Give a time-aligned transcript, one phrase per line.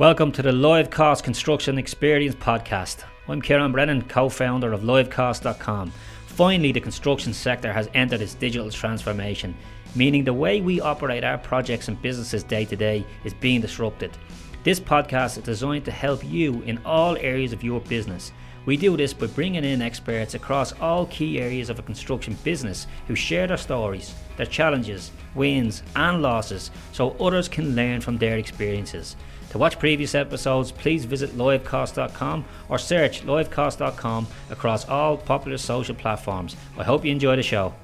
[0.00, 3.04] Welcome to the Livecosts Construction Experience Podcast.
[3.28, 5.92] I'm Ciaran Brennan, co founder of Livecosts.com.
[6.24, 9.54] Finally, the construction sector has entered its digital transformation,
[9.94, 14.16] meaning the way we operate our projects and businesses day to day is being disrupted.
[14.64, 18.32] This podcast is designed to help you in all areas of your business.
[18.64, 22.86] We do this by bringing in experts across all key areas of a construction business
[23.06, 28.38] who share their stories, their challenges, wins, and losses so others can learn from their
[28.38, 29.14] experiences.
[29.50, 36.56] To watch previous episodes, please visit livecosts.com or search livecosts.com across all popular social platforms.
[36.78, 37.74] I hope you enjoy the show.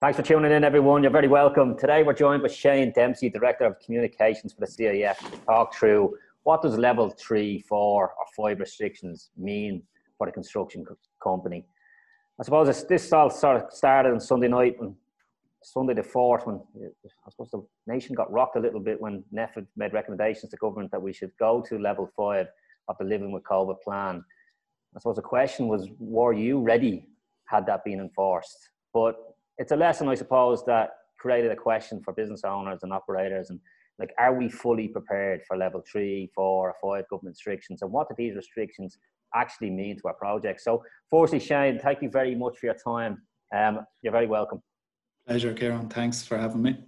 [0.00, 1.02] Thanks for tuning in, everyone.
[1.02, 1.76] You're very welcome.
[1.76, 6.16] Today, we're joined by Shane Dempsey, Director of Communications for the CIF, to talk through
[6.44, 9.82] what does level three, four, or five restrictions mean
[10.16, 11.64] for the construction co- company.
[12.40, 14.96] I suppose this all sort of started on Sunday night, when
[15.62, 19.66] Sunday the fourth, when I suppose the nation got rocked a little bit when NPHET
[19.76, 22.46] made recommendations to government that we should go to level five
[22.88, 24.24] of the Living with COVID plan.
[24.94, 27.06] I suppose the question was, were you ready
[27.46, 28.70] had that been enforced?
[28.92, 29.16] But
[29.58, 33.60] it's a lesson, I suppose, that created a question for business owners and operators and
[33.98, 37.82] like are we fully prepared for level three, four, or five government restrictions?
[37.82, 38.98] And what do these restrictions
[39.34, 40.60] actually mean to our project?
[40.60, 43.22] So firstly, Shane, thank you very much for your time.
[43.54, 44.62] Um, you're very welcome.
[45.26, 45.88] Pleasure, Ciaran.
[45.88, 46.78] Thanks for having me.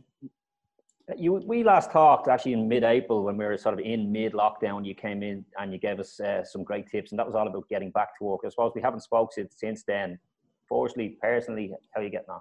[1.16, 4.86] You, we last talked actually in mid-April when we were sort of in mid-lockdown.
[4.86, 7.46] You came in and you gave us uh, some great tips, and that was all
[7.46, 8.40] about getting back to work.
[8.44, 10.18] I suppose we haven't spoken since then.
[10.66, 12.40] Fortunately, personally, how are you getting on?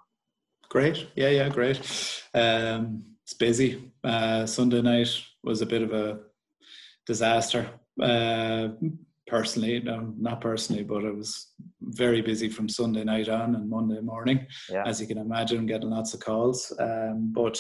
[0.70, 1.08] Great.
[1.16, 1.78] Yeah, yeah, great.
[2.34, 3.92] Um, it's busy.
[4.04, 5.10] Uh, Sunday night
[5.44, 6.22] was a bit of a
[7.06, 7.70] disaster.
[8.02, 8.70] Uh,
[9.34, 11.48] personally, no, not personally, but I was
[11.82, 14.84] very busy from Sunday night on and Monday morning, yeah.
[14.86, 16.72] as you can imagine, getting lots of calls.
[16.80, 17.58] Um, but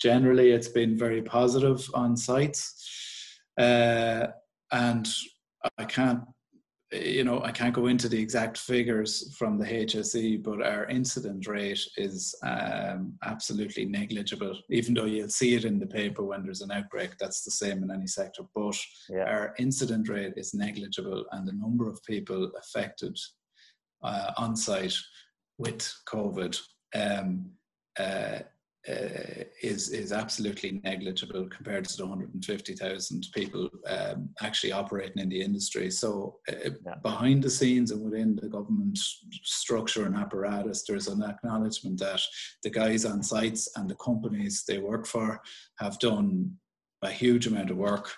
[0.00, 2.62] generally, it's been very positive on sites.
[3.60, 4.28] Uh,
[4.70, 5.06] and
[5.76, 6.22] I can't
[6.92, 11.46] you know, I can't go into the exact figures from the HSE, but our incident
[11.46, 14.58] rate is um, absolutely negligible.
[14.70, 17.82] Even though you'll see it in the paper when there's an outbreak, that's the same
[17.82, 18.42] in any sector.
[18.54, 18.76] But
[19.08, 19.24] yeah.
[19.24, 23.18] our incident rate is negligible, and the number of people affected
[24.02, 24.96] uh, on site
[25.58, 26.60] with COVID
[26.94, 27.50] um,
[27.98, 28.40] uh,
[28.88, 35.40] uh, is is absolutely negligible compared to the 150,000 people um, actually operating in the
[35.40, 35.88] industry.
[35.90, 36.94] So uh, yeah.
[37.02, 42.20] behind the scenes and within the government structure and apparatus, there's an acknowledgement that
[42.64, 45.40] the guys on sites and the companies they work for
[45.78, 46.52] have done
[47.02, 48.12] a huge amount of work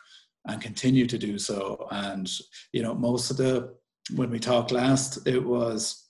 [0.46, 1.86] and continue to do so.
[1.90, 2.30] And
[2.72, 3.74] you know, most of the
[4.14, 6.03] when we talked last, it was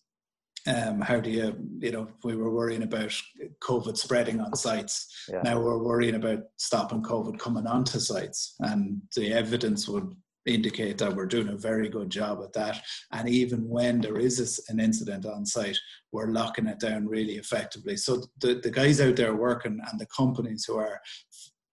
[0.66, 3.12] um, how do you, you know, we were worrying about
[3.60, 5.26] COVID spreading on sites.
[5.30, 5.42] Yeah.
[5.42, 8.54] Now we're worrying about stopping COVID coming onto sites.
[8.60, 10.14] And the evidence would
[10.46, 12.82] indicate that we're doing a very good job at that.
[13.12, 15.78] And even when there is an incident on site,
[16.12, 17.96] we're locking it down really effectively.
[17.96, 21.00] So the, the guys out there working and the companies who are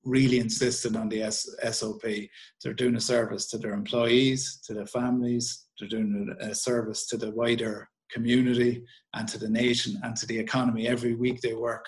[0.03, 2.01] really insisting on the S- SOP,
[2.63, 7.17] they're doing a service to their employees, to their families, they're doing a service to
[7.17, 8.83] the wider community
[9.13, 11.85] and to the nation and to the economy every week they work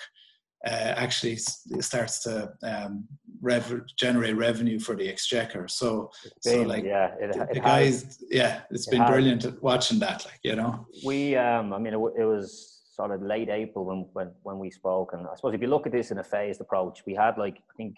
[0.66, 3.04] uh, actually starts to um,
[3.42, 5.68] rev- generate revenue for the exchequer.
[5.68, 6.10] So,
[6.42, 9.10] been, so like, yeah, it, the, it guys, has, yeah, it's it been has.
[9.10, 10.24] brilliant watching that.
[10.24, 14.06] Like, you know, we, um, I mean, it, it, was sort of late April when,
[14.14, 16.60] when when we spoke, and I suppose if you look at this in a phased
[16.62, 17.96] approach, we had like I think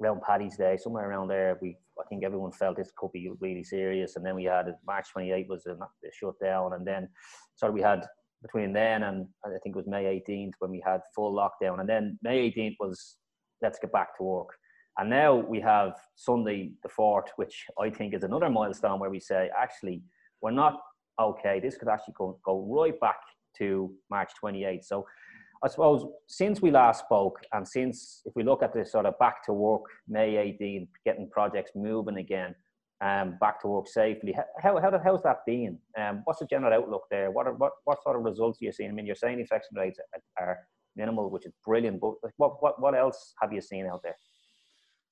[0.00, 3.62] around Paddy's Day, somewhere around there, we I think everyone felt this could be really
[3.62, 4.16] serious.
[4.16, 7.08] And then we had March 28 was a, a shutdown, and then
[7.56, 8.06] sort of we had
[8.42, 11.88] between then and I think it was May 18th when we had full lockdown, and
[11.88, 13.16] then May 18th was
[13.60, 14.48] let's get back to work.
[14.98, 19.20] And now we have Sunday the 4th, which I think is another milestone where we
[19.20, 20.02] say, actually,
[20.42, 20.80] we're not
[21.18, 21.60] okay.
[21.60, 23.16] This could actually go, go right back
[23.58, 24.84] to March 28th.
[24.84, 25.06] So
[25.64, 29.18] I suppose since we last spoke, and since if we look at this sort of
[29.18, 32.54] back to work, May 18, getting projects moving again,
[33.00, 35.78] um, back to work safely, how, how, how's that been?
[35.98, 37.30] Um, what's the general outlook there?
[37.30, 38.90] What, are, what, what sort of results are you seeing?
[38.90, 40.00] I mean, you're saying infection rates
[40.40, 40.58] are
[40.96, 44.16] minimal, which is brilliant, but what, what, what else have you seen out there?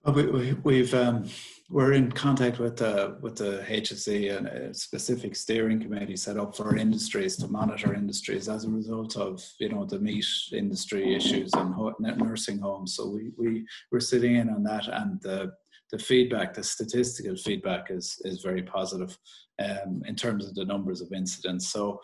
[0.07, 1.29] We, we've um,
[1.69, 6.57] we're in contact with the with the HSE and a specific steering committee set up
[6.57, 11.51] for industries to monitor industries as a result of you know the meat industry issues
[11.55, 12.97] and nursing homes.
[12.97, 15.53] So we we we're sitting in on that, and the
[15.93, 19.17] the feedback, the statistical feedback is is very positive
[19.59, 21.71] um, in terms of the numbers of incidents.
[21.73, 22.01] So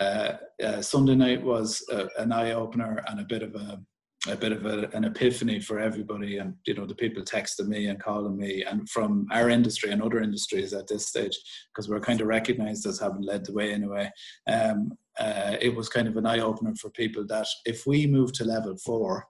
[0.00, 1.84] uh, uh, Sunday night was
[2.18, 3.80] an eye opener and a bit of a
[4.26, 7.86] a bit of a, an epiphany for everybody and you know the people texting me
[7.86, 11.38] and calling me and from our industry and other industries at this stage
[11.72, 14.10] because we're kind of recognized as having led the way anyway.
[14.48, 18.44] Um, uh, it was kind of an eye-opener for people that if we move to
[18.44, 19.24] level four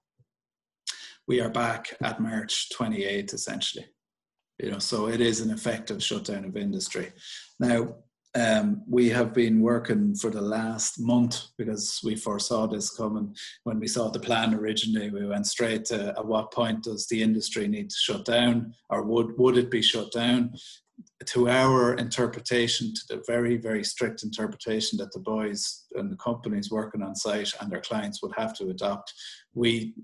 [1.26, 3.84] we are back at march 28th essentially.
[4.58, 7.12] You know so it is an effective shutdown of industry.
[7.60, 7.94] Now
[8.34, 13.34] um, we have been working for the last month because we foresaw this coming.
[13.64, 17.22] When we saw the plan originally, we went straight to at what point does the
[17.22, 20.52] industry need to shut down, or would would it be shut down?
[21.26, 26.70] To our interpretation, to the very very strict interpretation that the boys and the companies
[26.70, 29.12] working on site and their clients would have to adopt,
[29.54, 29.94] we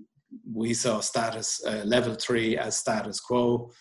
[0.51, 3.71] we saw status uh, level three as status quo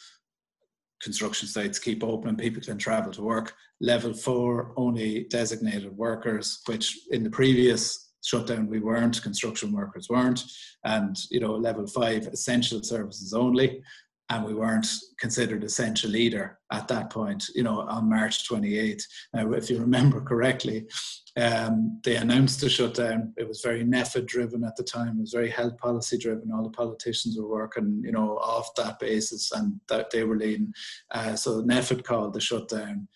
[1.04, 3.54] construction sites keep open, people can travel to work.
[3.80, 10.42] Level four, only designated workers, which in the previous shutdown we weren't, construction workers weren't.
[10.84, 13.82] And, you know, level five, essential services only.
[14.30, 14.86] And we weren't
[15.20, 19.02] considered essential either at that point, you know, on March 28th.
[19.34, 20.86] Now, if you remember correctly,
[21.36, 23.34] um, they announced the shutdown.
[23.36, 25.18] It was very NPHET driven at the time.
[25.18, 26.50] It was very health policy driven.
[26.52, 30.72] All the politicians were working, you know, off that basis, and that they were leading.
[31.10, 33.08] Uh, so NPHET called the shutdown.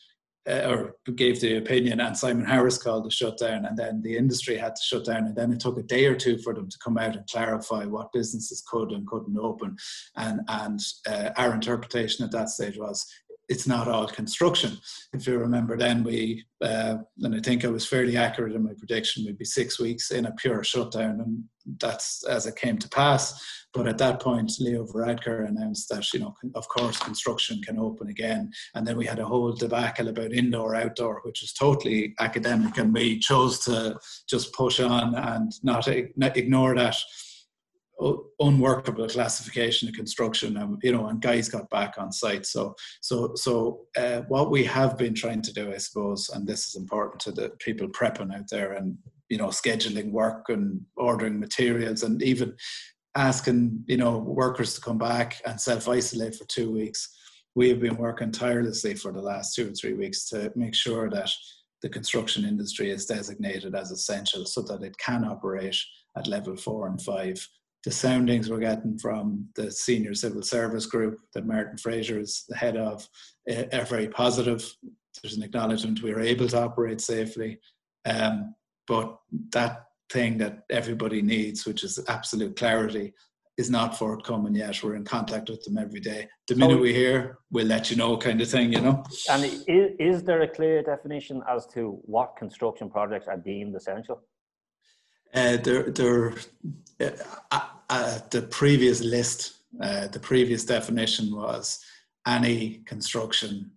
[0.49, 4.57] Uh, or gave the opinion, and Simon Harris called the shutdown, and then the industry
[4.57, 6.79] had to shut down, and then it took a day or two for them to
[6.83, 9.77] come out and clarify what businesses could and couldn't open,
[10.17, 13.07] and and uh, our interpretation at that stage was
[13.49, 14.79] it's not all construction.
[15.13, 18.75] If you remember, then we, uh, and I think I was fairly accurate in my
[18.77, 21.45] prediction, we'd be six weeks in a pure shutdown, and
[21.81, 23.43] that's as it came to pass.
[23.75, 28.09] But at that point, Leo Varadkar announced that, you know, of course, construction can open
[28.09, 28.51] again.
[28.75, 32.93] And then we had a whole debacle about indoor, outdoor, which was totally academic, and
[32.93, 33.99] we chose to
[34.29, 36.97] just push on and not ignore that
[38.41, 42.47] unworkable classification of construction and you know and guys got back on site.
[42.47, 46.69] So so so uh, what we have been trying to do i suppose and this
[46.69, 48.97] is important to the people prepping out there and
[49.29, 52.55] you know scheduling work and ordering materials and even
[53.17, 57.17] asking you know workers to come back and self-isolate for two weeks.
[57.55, 61.11] We have been working tirelessly for the last two or three weeks to make sure
[61.11, 61.31] that
[61.83, 65.77] the construction industry is designated as essential so that it can operate
[66.17, 67.45] at level four and five
[67.85, 72.57] the soundings we're getting from the senior civil service group that Martin Fraser is the
[72.57, 73.09] head of
[73.73, 74.69] are very positive.
[75.23, 77.59] There's an acknowledgement we are able to operate safely.
[78.05, 78.55] Um,
[78.87, 79.19] but
[79.53, 83.13] that thing that everybody needs, which is absolute clarity,
[83.59, 84.83] is not forthcoming yet.
[84.83, 86.29] We're in contact with them every day.
[86.47, 89.03] The minute so, we hear, we'll let you know, kind of thing, you know.
[89.29, 94.23] And is, is there a clear definition as to what construction projects are deemed essential?
[95.35, 96.35] Uh, there, there,
[97.01, 97.61] uh,
[97.91, 101.85] uh, the previous list, uh, the previous definition was
[102.27, 103.71] any construction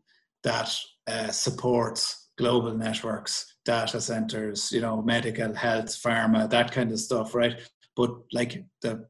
[0.44, 0.74] that
[1.07, 7.36] uh, supports global networks, data centers, you know, medical, health, pharma, that kind of stuff,
[7.36, 7.59] right?
[7.95, 9.06] But like the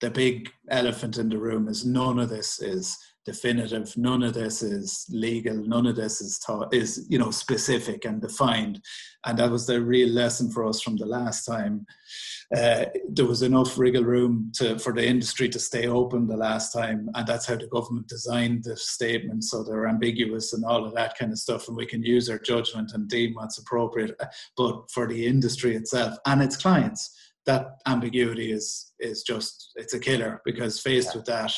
[0.00, 3.96] the big elephant in the room is none of this is definitive.
[3.96, 5.56] None of this is legal.
[5.56, 8.82] None of this is taught, is you know specific and defined.
[9.26, 11.86] And that was the real lesson for us from the last time.
[12.56, 16.72] Uh, there was enough wriggle room to, for the industry to stay open the last
[16.72, 19.44] time, and that's how the government designed the statement.
[19.44, 22.38] So they're ambiguous and all of that kind of stuff, and we can use our
[22.38, 24.18] judgment and deem what's appropriate.
[24.56, 29.98] But for the industry itself and its clients, that ambiguity is is just it's a
[29.98, 31.16] killer because faced yeah.
[31.16, 31.52] with that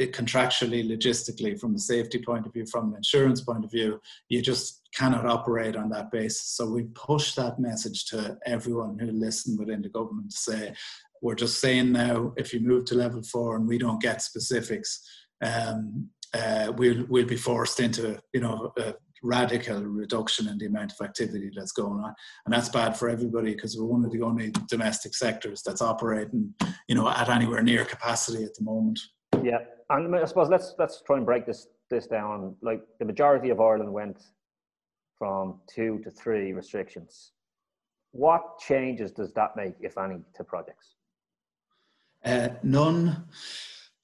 [0.00, 4.00] it contractually, logistically, from a safety point of view, from an insurance point of view,
[4.30, 6.46] you just cannot operate on that basis.
[6.56, 10.74] So we push that message to everyone who listen within the government to say,
[11.20, 15.06] we're just saying now, if you move to level four and we don't get specifics,
[15.42, 20.92] um, uh, we'll we'll be forced into you know a radical reduction in the amount
[20.92, 22.14] of activity that's going on,
[22.46, 26.54] and that's bad for everybody because we're one of the only domestic sectors that's operating
[26.88, 28.98] you know at anywhere near capacity at the moment.
[29.42, 29.58] Yeah,
[29.90, 32.56] and I suppose let's let's try and break this this down.
[32.62, 34.22] Like the majority of Ireland went
[35.18, 37.32] from two to three restrictions.
[38.12, 40.94] What changes does that make, if any, to projects?
[42.24, 43.24] Uh, none,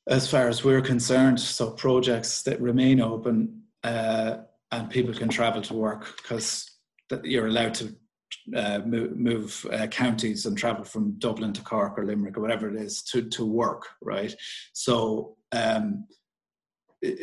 [0.08, 1.40] as far as we're concerned.
[1.40, 4.38] So projects that remain open uh,
[4.70, 6.70] and people can travel to work because
[7.22, 7.94] you're allowed to
[8.54, 12.68] uh, move, move uh, counties and travel from Dublin to Cork or Limerick or whatever
[12.68, 14.34] it is to, to work, right?
[14.72, 16.06] So um,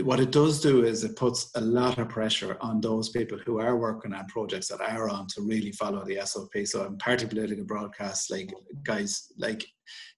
[0.01, 3.59] what it does do is it puts a lot of pressure on those people who
[3.59, 6.51] are working on projects that are on to really follow the SOP.
[6.65, 8.53] So in party political broadcasts, like
[8.83, 9.65] guys, like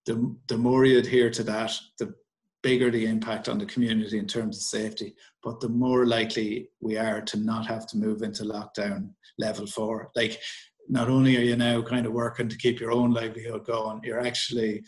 [0.06, 2.14] the the more you adhere to that, the
[2.62, 6.98] bigger the impact on the community in terms of safety, but the more likely we
[6.98, 10.10] are to not have to move into lockdown level four.
[10.16, 10.40] Like
[10.90, 14.26] not only are you now kind of working to keep your own livelihood going, you're
[14.26, 14.84] actually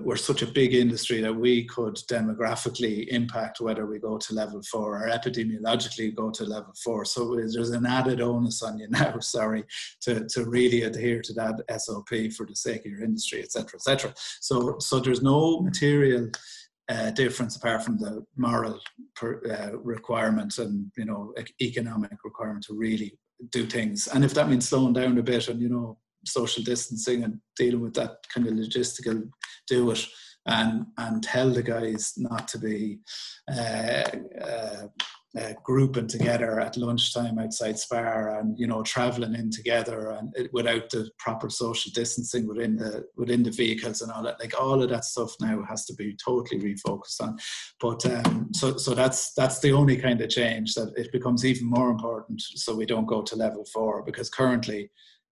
[0.00, 4.60] we're such a big industry that we could demographically impact whether we go to level
[4.70, 7.04] four or epidemiologically go to level four.
[7.04, 9.64] So there's an added onus on you now, sorry,
[10.02, 14.12] to, to really adhere to that SOP for the sake of your industry, etc., etc.
[14.40, 16.30] So so there's no material
[16.88, 18.78] uh, difference apart from the moral
[19.14, 23.18] per, uh, requirement and you know economic requirement to really
[23.50, 24.08] do things.
[24.08, 27.80] And if that means slowing down a bit and you know social distancing and dealing
[27.80, 29.28] with that kind of logistical
[29.66, 30.06] do it
[30.46, 32.98] and and tell the guys not to be
[33.52, 34.04] uh,
[34.40, 34.86] uh,
[35.38, 40.50] uh, grouping together at lunchtime outside Spar and you know traveling in together and it,
[40.52, 44.40] without the proper social distancing within the within the vehicles and all that.
[44.40, 47.36] Like all of that stuff now has to be totally refocused on.
[47.80, 51.68] But um, so so that's that's the only kind of change that it becomes even
[51.68, 54.90] more important so we don't go to level four because currently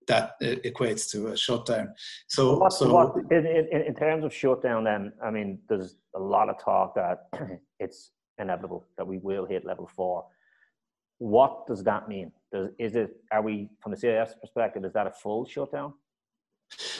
[0.08, 1.88] that equates to a shutdown.
[2.28, 6.20] So, what, so what, in, in, in, terms of shutdown, then I mean, there's a
[6.20, 7.28] lot of talk that
[7.80, 10.24] it's inevitable that we will hit level four.
[11.18, 12.32] What does that mean?
[12.52, 14.84] Does, is it are we from the CIF's perspective?
[14.84, 15.94] Is that a full shutdown?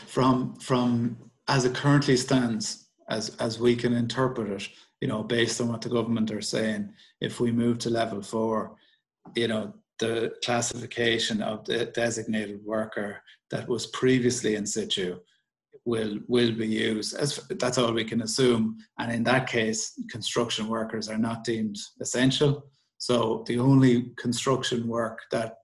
[0.07, 1.17] From from
[1.49, 4.69] as it currently stands, as as we can interpret it,
[5.01, 8.77] you know, based on what the government are saying, if we move to level four,
[9.35, 15.19] you know, the classification of the designated worker that was previously in situ
[15.85, 18.77] will will be used as that's all we can assume.
[18.99, 22.67] And in that case construction workers are not deemed essential.
[22.99, 25.59] So the only construction work that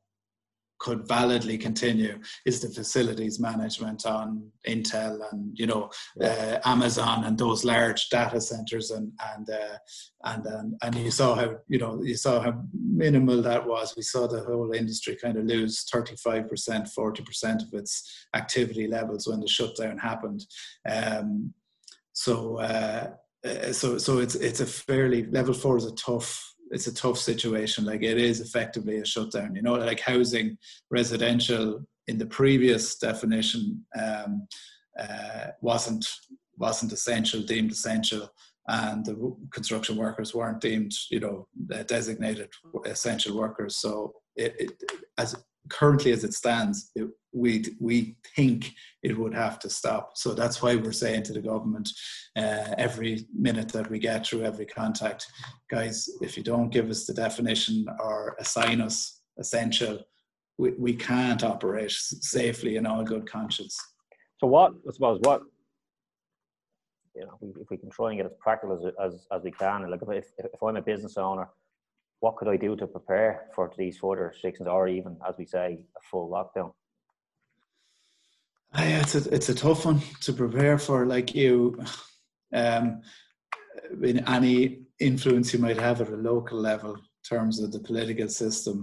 [0.80, 7.38] could validly continue is the facilities management on Intel and you know uh, Amazon and
[7.38, 9.76] those large data centers and and uh,
[10.24, 13.94] and and and you saw how you know you saw how minimal that was.
[13.96, 18.26] We saw the whole industry kind of lose thirty five percent, forty percent of its
[18.34, 20.44] activity levels when the shutdown happened.
[20.90, 21.54] Um,
[22.12, 22.58] so.
[22.58, 23.10] Uh,
[23.42, 27.18] uh so so it's it's a fairly level four is a tough it's a tough
[27.18, 27.84] situation.
[27.84, 29.54] Like it is effectively a shutdown.
[29.54, 30.56] You know, like housing,
[30.90, 34.46] residential in the previous definition um,
[34.98, 36.06] uh, wasn't
[36.56, 38.28] wasn't essential, deemed essential,
[38.68, 41.48] and the construction workers weren't deemed, you know,
[41.86, 42.48] designated
[42.86, 43.76] essential workers.
[43.76, 44.72] So it, it
[45.18, 45.36] as
[45.68, 50.16] currently as it stands, it, we we think it would have to stop.
[50.16, 51.88] So that's why we're saying to the government
[52.36, 55.26] uh, every minute that we get through every contact,
[55.70, 60.00] guys, if you don't give us the definition or assign us essential,
[60.58, 63.78] we, we can't operate safely in all good conscience.
[64.38, 65.42] So what I suppose what
[67.14, 69.88] you know if we can try and get as practical as as, as we can,
[69.88, 71.48] like if, if I'm a business owner
[72.20, 75.80] what could I do to prepare for these further restrictions or even, as we say,
[75.96, 76.72] a full lockdown?
[78.72, 81.04] Uh, yeah, it's a it's a tough one to prepare for.
[81.06, 81.82] Like you,
[82.52, 83.00] um,
[84.02, 88.28] in any influence you might have at a local level, in terms of the political
[88.28, 88.82] system,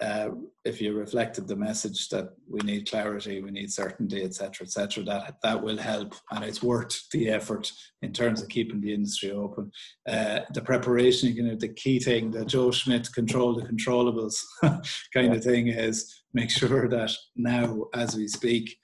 [0.00, 0.28] uh,
[0.64, 5.34] if you reflected the message that we need clarity, we need certainty, etc., etc., that
[5.42, 9.70] that will help, and it's worth the effort in terms of keeping the industry open.
[10.08, 14.82] Uh, the preparation, you know, the key thing, the Joe Schmidt control the controllables kind
[15.14, 15.32] yeah.
[15.32, 18.78] of thing is make sure that now, as we speak,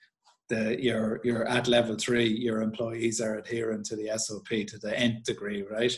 [0.49, 4.97] the you're you're at level three, your employees are adhering to the SOP to the
[4.99, 5.97] nth degree, right?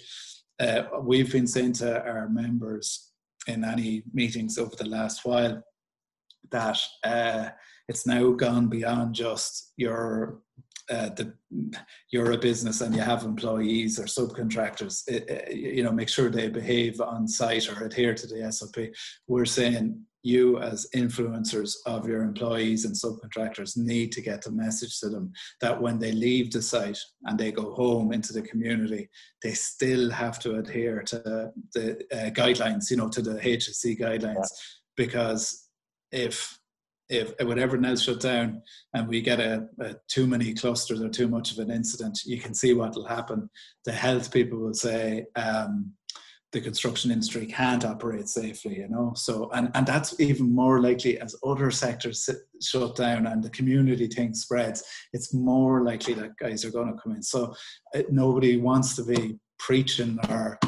[0.60, 3.12] Uh, we've been saying to our members
[3.48, 5.64] in any meetings over the last while
[6.52, 7.50] that uh,
[7.88, 10.40] it's now gone beyond just your
[10.90, 11.34] uh, the,
[12.12, 16.30] you're a business and you have employees or subcontractors, it, it, you know, make sure
[16.30, 18.88] they behave on site or adhere to the SOP.
[19.28, 25.00] We're saying you as influencers of your employees and subcontractors need to get the message
[25.00, 25.32] to them
[25.62, 29.10] that when they leave the site and they go home into the community,
[29.44, 34.36] they still have to adhere to the uh, guidelines, you know, to the hsc guidelines,
[34.36, 34.46] yeah.
[34.96, 35.70] because
[36.12, 36.60] if
[37.10, 38.62] if everyone else shut down
[38.94, 42.38] and we get a, a, too many clusters or too much of an incident, you
[42.38, 43.50] can see what will happen.
[43.86, 45.94] The health people will say, um,
[46.58, 49.14] the construction industry can't operate safely, you know.
[49.16, 53.52] So, and, and that's even more likely as other sectors sit, shut down and the
[53.52, 54.84] community thing spreads,
[55.14, 57.22] it's more likely that guys are going to come in.
[57.22, 57.54] So,
[57.94, 60.60] it, nobody wants to be preaching or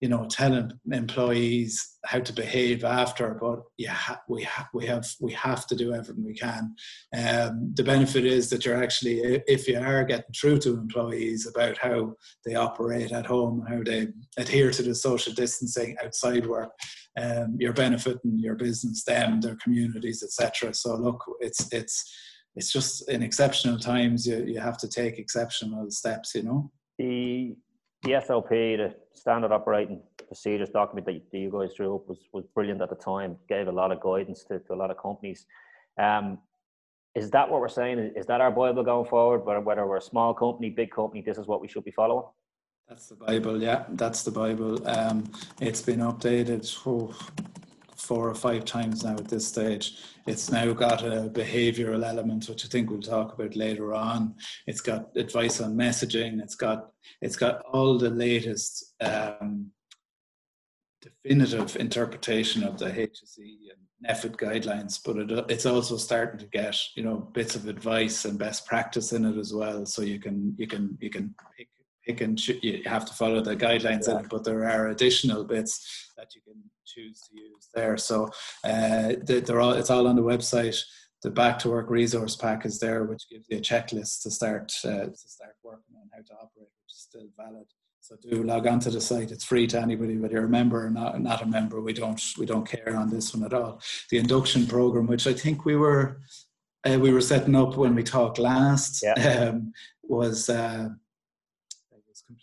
[0.00, 5.32] you know, telling employees how to behave after, but yeah, we ha- we have we
[5.32, 6.74] have to do everything we can.
[7.16, 11.78] Um, the benefit is that you're actually, if you are getting through to employees about
[11.78, 16.72] how they operate at home, how they adhere to the social distancing outside work,
[17.18, 20.74] um, you're benefiting your business, them, their communities, etc.
[20.74, 22.14] So look, it's it's
[22.54, 27.54] it's just in exceptional times you, you have to take exceptional steps you know the
[28.02, 32.80] the SOP, the standard operating procedures document that you guys drew up was, was brilliant
[32.82, 35.46] at the time, gave a lot of guidance to, to a lot of companies.
[35.98, 36.38] Um,
[37.14, 38.12] is that what we're saying?
[38.14, 39.38] Is that our Bible going forward?
[39.40, 42.26] Whether we're a small company, big company, this is what we should be following?
[42.88, 44.86] That's the Bible, yeah, that's the Bible.
[44.86, 45.24] Um,
[45.60, 47.12] it's been updated oh,
[47.96, 49.98] four or five times now at this stage.
[50.26, 54.34] It's now got a behavioral element, which I think we'll talk about later on.
[54.66, 56.42] It's got advice on messaging.
[56.42, 59.70] It's got it's got all the latest um,
[61.00, 66.76] definitive interpretation of the HSE and NPHET guidelines, but it, it's also starting to get
[66.94, 69.86] you know bits of advice and best practice in it as well.
[69.86, 71.68] So you can you can you can pick
[72.06, 74.18] pick and cho- you have to follow the guidelines yeah.
[74.18, 77.96] in it, but there are additional bits that you can choose to use there.
[77.96, 78.30] So
[78.64, 80.78] uh, they're all it's all on the website.
[81.22, 84.72] The back to work resource pack is there, which gives you a checklist to start
[84.84, 87.66] uh, to start working on how to operate, which is still valid.
[88.00, 89.32] So do log on to the site.
[89.32, 91.80] It's free to anybody, whether you're a member or not, not a member.
[91.80, 93.80] We don't we don't care on this one at all.
[94.10, 96.20] The induction program, which I think we were
[96.88, 99.48] uh, we were setting up when we talked last, yeah.
[99.48, 99.72] um,
[100.04, 100.90] was uh,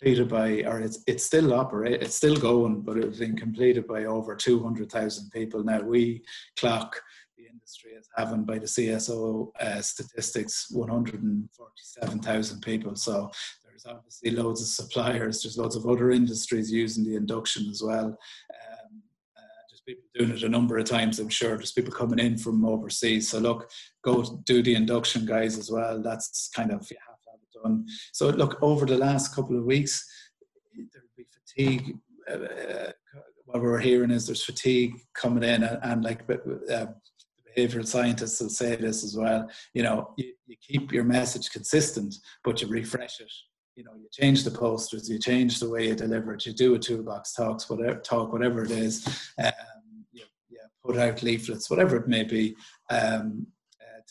[0.03, 4.03] completed by, or it's it's still operate, it's still going, but it's been completed by
[4.03, 5.63] over two hundred thousand people.
[5.63, 6.23] Now we
[6.57, 7.01] clock
[7.37, 12.95] the industry as having by the CSO uh, statistics one hundred and forty-seven thousand people.
[12.95, 13.31] So
[13.63, 15.41] there's obviously loads of suppliers.
[15.41, 18.07] There's loads of other industries using the induction as well.
[18.07, 19.01] Um,
[19.37, 21.19] uh, there's people doing it a number of times.
[21.19, 23.29] I'm sure there's people coming in from overseas.
[23.29, 23.69] So look,
[24.03, 26.01] go do the induction, guys, as well.
[26.01, 26.97] That's kind of yeah,
[27.63, 27.85] done.
[28.11, 30.05] So look, over the last couple of weeks,
[30.75, 31.97] there'll be fatigue.
[32.29, 32.91] Uh,
[33.45, 36.85] what we're hearing is there's fatigue coming in, and, and like uh,
[37.57, 39.49] behavioral scientists will say this as well.
[39.73, 43.31] You know, you, you keep your message consistent, but you refresh it
[43.75, 46.75] you know, you change the posters, you change the way you deliver it, you do
[46.75, 49.05] a toolbox talks, whatever talk, whatever it is,
[49.43, 49.51] um,
[50.11, 52.55] you, you, put out leaflets, whatever it may be,
[52.89, 53.47] um,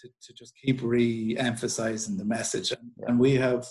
[0.03, 2.73] to, to just keep re-emphasizing the message.
[2.73, 3.67] And, and we have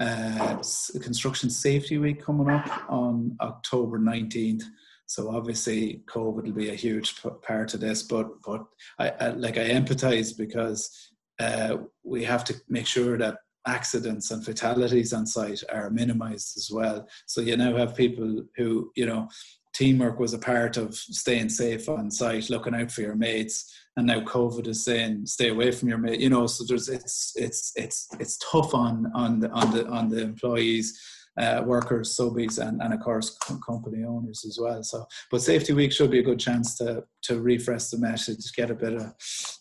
[0.00, 0.56] uh,
[1.00, 4.62] Construction Safety Week coming up on October 19th.
[5.06, 8.64] So obviously, COVID will be a huge part of this, but but
[8.98, 14.44] I, I like I empathize because uh, we have to make sure that accidents and
[14.44, 17.06] fatalities on site are minimized as well.
[17.26, 19.28] So you now have people who you know
[19.74, 24.06] teamwork was a part of staying safe on site, looking out for your mates, and
[24.06, 26.20] now COVID is saying stay away from your mate.
[26.20, 30.08] You know, so there's it's it's it's it's tough on on the on the on
[30.08, 30.98] the employees.
[31.36, 34.84] Uh, workers, subbies, and, and of course company owners as well.
[34.84, 38.70] So, but Safety Week should be a good chance to to refresh the message, get
[38.70, 39.12] a bit of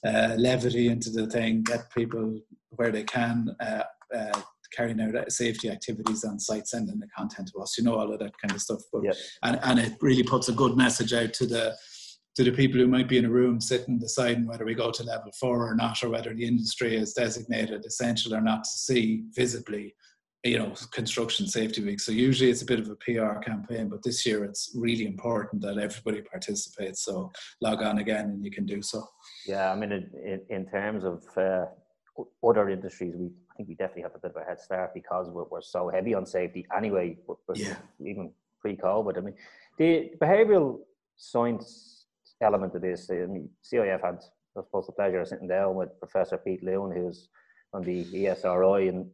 [0.06, 2.40] uh, levity into the thing, get people
[2.76, 4.42] where they can uh, uh
[4.76, 8.20] carrying out safety activities on site, sending the content to us, you know, all of
[8.20, 8.82] that kind of stuff.
[8.92, 9.16] But, yep.
[9.44, 11.76] and, and it really puts a good message out to the
[12.36, 15.04] to the people who might be in a room sitting deciding whether we go to
[15.04, 19.24] level four or not, or whether the industry is designated essential or not to see
[19.36, 19.96] visibly,
[20.44, 22.00] you know, construction safety week.
[22.00, 25.62] So usually it's a bit of a PR campaign, but this year it's really important
[25.62, 27.06] that everybody participates.
[27.06, 29.06] So log on again and you can do so.
[29.46, 31.66] Yeah, I mean, in, in terms of uh,
[32.44, 35.30] other industries, we I think we definitely have a bit of a head start because
[35.30, 37.18] we're, we're so heavy on safety anyway.
[37.28, 37.76] But, yeah.
[38.04, 39.36] Even pre-COVID, I mean,
[39.78, 40.80] the behavioural
[41.16, 41.93] science
[42.44, 43.10] element of this.
[43.10, 44.20] I mean, CIF had,
[44.58, 47.30] I suppose, the pleasure of sitting down with Professor Pete Lunn, who's
[47.74, 49.10] on the ESRI, and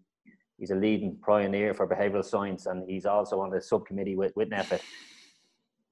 [0.57, 4.49] he's a leading pioneer for behavioural science, and he's also on the subcommittee with, with
[4.49, 4.81] NPHET.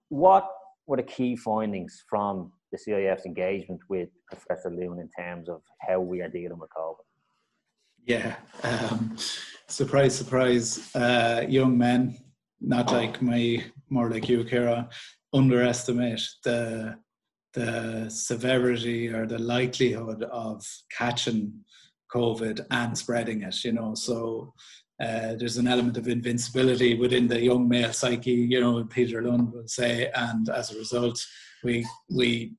[0.10, 0.50] What
[0.86, 6.00] were the key findings from the CIF's engagement with Professor Lunn in terms of how
[6.00, 6.96] we are dealing with COVID?
[8.06, 9.18] Yeah, um,
[9.68, 10.96] surprise, surprise.
[10.96, 12.18] Uh, young men,
[12.62, 14.90] not like my, more like you, Kira,
[15.34, 16.98] underestimate the
[17.58, 20.64] the severity or the likelihood of
[20.96, 21.54] catching
[22.14, 23.64] COVID and spreading it.
[23.64, 24.54] You know, so
[25.02, 28.32] uh, there's an element of invincibility within the young male psyche.
[28.32, 31.26] You know, Peter Lunn will say, and as a result,
[31.64, 32.54] we we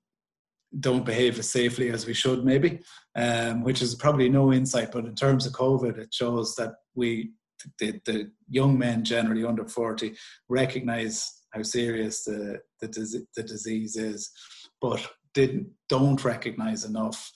[0.81, 2.81] don't behave as safely as we should, maybe,
[3.17, 4.93] um, which is probably no insight.
[4.93, 7.31] But in terms of COVID, it shows that we
[7.79, 10.15] the, the young men generally under 40
[10.49, 14.31] recognize how serious the, the, the disease is,
[14.81, 17.31] but didn't, don't recognize enough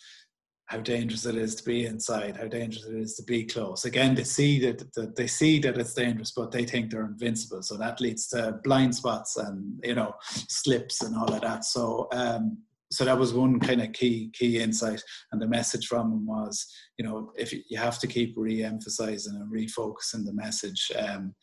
[0.66, 3.84] how dangerous it is to be inside, how dangerous it is to be close.
[3.84, 7.62] Again, they see that, that, they see that it's dangerous, but they think they're invincible.
[7.62, 10.14] So that leads to blind spots and you know
[10.48, 11.66] slips and all of that.
[11.66, 12.58] So um,
[12.92, 15.02] so that was one kind of key key insight
[15.32, 16.66] and the message from him was
[16.98, 21.34] you know if you, have to keep re-emphasizing and refocusing the message um,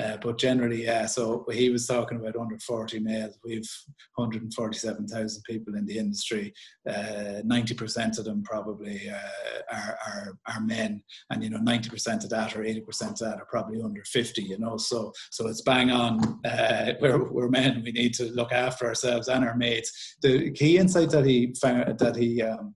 [0.00, 3.38] uh, but generally yeah so he was talking about under 40 males.
[3.44, 3.68] We've
[4.16, 6.52] 147,000 people in the industry.
[6.88, 11.02] Uh, 90% of them probably uh, are, are, are men.
[11.30, 14.58] And you know 90% of that or 80% of that are probably under 50 you
[14.58, 14.76] know.
[14.76, 17.82] So so it's bang on uh, we're, we're men.
[17.84, 20.16] We need to look after ourselves and our mates.
[20.22, 22.74] The key insight that he found that he um,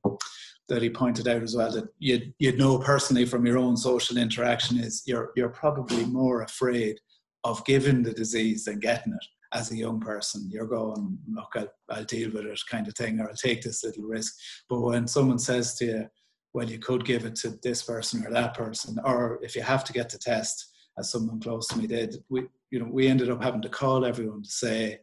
[0.72, 4.16] that he pointed out as well that you'd, you'd know personally from your own social
[4.16, 6.98] interaction is you're, you're probably more afraid
[7.44, 10.48] of giving the disease than getting it as a young person.
[10.50, 13.84] You're going, look, I'll, I'll deal with it kind of thing, or I'll take this
[13.84, 14.34] little risk.
[14.70, 16.06] But when someone says to you,
[16.54, 19.84] well, you could give it to this person or that person, or if you have
[19.84, 23.30] to get the test, as someone close to me did, we, you know, we ended
[23.30, 25.00] up having to call everyone to say,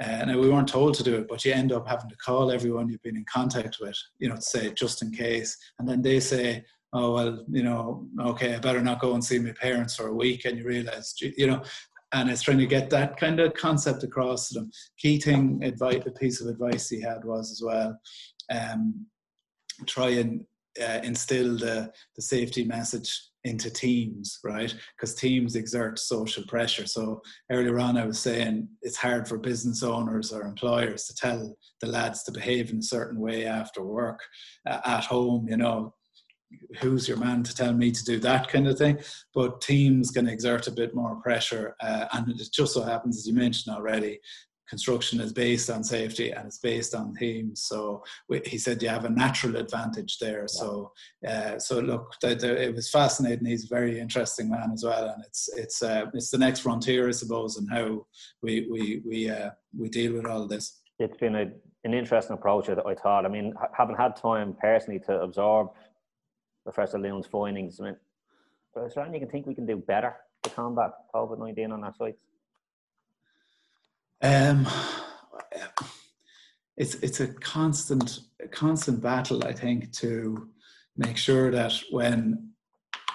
[0.00, 2.50] and uh, we weren't told to do it, but you end up having to call
[2.50, 5.56] everyone you've been in contact with, you know, to say just in case.
[5.78, 9.38] And then they say, oh, well, you know, okay, I better not go and see
[9.38, 10.44] my parents for a week.
[10.44, 11.62] And you realize, you know,
[12.12, 14.70] and it's trying to get that kind of concept across to them.
[14.98, 17.98] Key thing, advice, a piece of advice he had was as well,
[18.50, 19.06] um,
[19.86, 20.44] try and
[20.82, 24.74] uh, instill the, the safety message into teams, right?
[24.96, 26.86] Because teams exert social pressure.
[26.86, 31.56] So earlier on, I was saying it's hard for business owners or employers to tell
[31.80, 34.20] the lads to behave in a certain way after work,
[34.68, 35.94] uh, at home, you know.
[36.78, 39.00] Who's your man to tell me to do that kind of thing?
[39.34, 43.26] But teams can exert a bit more pressure, uh, and it just so happens, as
[43.26, 44.20] you mentioned already,
[44.68, 47.62] construction is based on safety and it's based on themes.
[47.62, 48.02] So
[48.44, 50.40] he said you have a natural advantage there.
[50.40, 50.46] Yeah.
[50.46, 50.92] So
[51.26, 53.46] uh, so look, it was fascinating.
[53.46, 57.08] He's a very interesting man as well, and it's it's uh, it's the next frontier,
[57.08, 58.06] I suppose, and how
[58.42, 60.80] we we we uh, we deal with all this.
[60.98, 61.46] It's been a,
[61.84, 62.66] an interesting approach.
[62.66, 63.26] That I thought.
[63.26, 65.68] I mean, having had time personally to absorb
[66.64, 67.96] Professor Lunn's findings, I mean,
[68.84, 71.84] is there anything you can think we can do better to combat COVID nineteen on
[71.84, 72.18] our sites?
[74.22, 74.66] Um,
[76.76, 80.48] it's it's a constant a constant battle, I think, to
[80.96, 82.50] make sure that when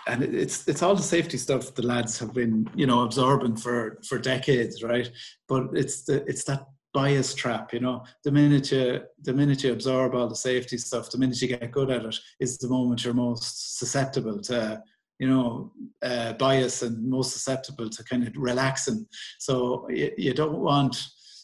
[0.07, 3.99] and it's it's all the safety stuff the lads have been you know absorbing for
[4.07, 5.11] for decades, right?
[5.47, 8.03] But it's the it's that bias trap, you know.
[8.23, 11.71] The minute you the minute you absorb all the safety stuff, the minute you get
[11.71, 14.81] good at it, is the moment you're most susceptible to
[15.21, 19.05] you know, uh, bias and most susceptible to kind of relaxing.
[19.37, 20.97] So you, you, don't want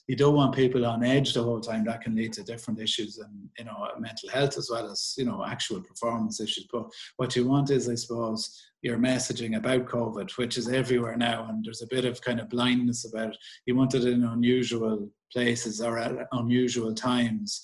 [0.08, 1.86] you don't want people on edge the whole time.
[1.86, 5.26] That can lead to different issues and you know mental health as well as you
[5.26, 6.66] know actual performance issues.
[6.74, 6.86] But
[7.18, 11.63] what you want is, I suppose, your messaging about COVID, which is everywhere now, and
[11.63, 13.38] there's a bit of kind of blindness about it.
[13.68, 17.63] You want it in unusual places or at unusual times.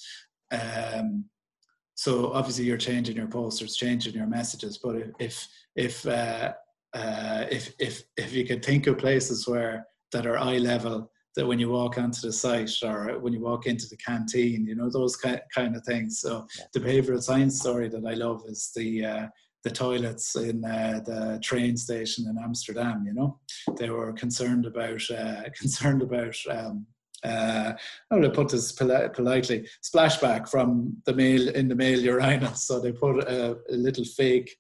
[0.51, 1.25] Um,
[1.95, 4.77] so obviously you're changing your posters, changing your messages.
[4.77, 6.53] But if if uh,
[6.93, 11.47] uh, if if if you could think of places where that are eye level that
[11.47, 14.89] when you walk onto the site or when you walk into the canteen, you know
[14.89, 16.19] those kind of things.
[16.19, 16.65] So yeah.
[16.73, 19.27] the behavioral science story that I love is the uh,
[19.63, 23.03] the toilets in uh, the train station in Amsterdam.
[23.07, 23.39] You know,
[23.77, 26.35] they were concerned about uh, concerned about.
[26.49, 26.87] Um,
[27.23, 27.73] uh,
[28.09, 29.67] how would I put this politely?
[29.81, 32.57] Splashback from the male in the male urinals.
[32.57, 34.57] So they put a, a little fake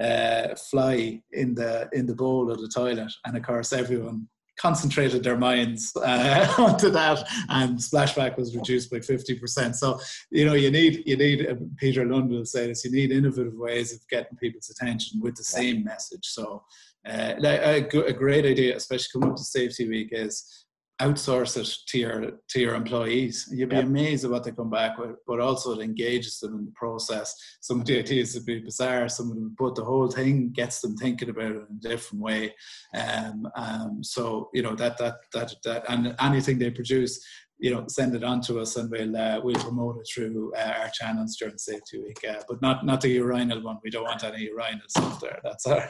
[0.00, 5.24] uh, fly in the in the bowl of the toilet, and of course everyone concentrated
[5.24, 9.76] their minds uh, onto that, and splashback was reduced by fifty percent.
[9.76, 9.98] So
[10.30, 13.54] you know you need you need uh, Peter Lunn will say this: you need innovative
[13.54, 16.24] ways of getting people's attention with the same message.
[16.24, 16.62] So
[17.08, 20.61] uh, a, a great idea, especially coming up to Safety Week, is
[21.02, 23.48] outsource it to your to your employees.
[23.52, 23.84] You'd be yep.
[23.84, 27.34] amazed at what they come back with, but also it engages them in the process.
[27.60, 30.80] Some of the ideas would be bizarre, some of them, but the whole thing gets
[30.80, 32.54] them thinking about it in a different way.
[32.94, 37.24] Um, um, so you know that that that that and anything they produce
[37.62, 40.74] you know, send it on to us and we'll uh, we'll promote it through uh,
[40.80, 42.18] our channels during Safety Week.
[42.28, 43.78] Uh, but not not the urinal one.
[43.84, 45.38] We don't want any urinal stuff there.
[45.44, 45.80] That's uh,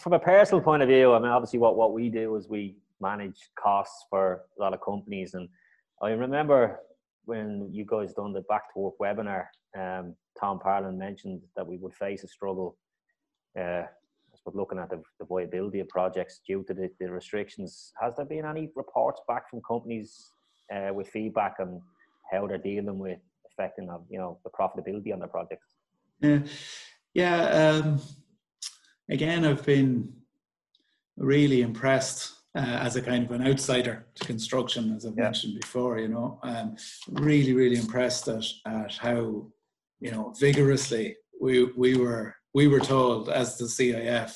[0.00, 2.76] from a personal point of view, I mean, obviously, what what we do is we
[3.00, 5.48] manage costs for a lot of companies, and
[6.02, 6.80] I remember
[7.24, 9.44] when you guys done the back to work webinar.
[9.78, 12.76] Um, Tom Parlon mentioned that we would face a struggle
[13.56, 13.84] uh,
[14.44, 18.24] but looking at the, the, viability of projects due to the, the, restrictions, has there
[18.24, 20.30] been any reports back from companies
[20.74, 21.80] uh, with feedback on
[22.30, 23.18] how they're dealing with
[23.52, 25.74] affecting of you know the profitability on their projects?
[26.20, 26.40] Yeah,
[27.14, 27.44] yeah.
[27.46, 28.00] Um,
[29.10, 30.12] again, I've been
[31.16, 35.24] really impressed uh, as a kind of an outsider to construction, as I've yeah.
[35.24, 35.98] mentioned before.
[35.98, 36.76] You know, um,
[37.08, 39.46] really, really impressed at, at how
[40.00, 44.34] you know vigorously we we were we were told as the CIF,